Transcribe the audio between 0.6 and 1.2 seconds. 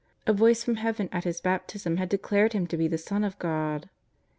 from Heaven